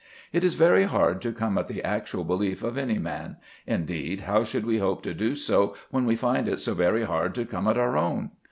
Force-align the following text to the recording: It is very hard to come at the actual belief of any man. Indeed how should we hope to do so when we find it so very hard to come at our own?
It 0.33 0.43
is 0.43 0.55
very 0.55 0.85
hard 0.85 1.21
to 1.21 1.31
come 1.31 1.59
at 1.59 1.67
the 1.67 1.83
actual 1.83 2.23
belief 2.23 2.63
of 2.63 2.75
any 2.75 2.97
man. 2.97 3.37
Indeed 3.67 4.21
how 4.21 4.43
should 4.43 4.65
we 4.65 4.79
hope 4.79 5.03
to 5.03 5.13
do 5.13 5.35
so 5.35 5.75
when 5.91 6.07
we 6.07 6.15
find 6.15 6.47
it 6.47 6.59
so 6.59 6.73
very 6.73 7.03
hard 7.03 7.35
to 7.35 7.45
come 7.45 7.67
at 7.67 7.77
our 7.77 7.95
own? 7.95 8.31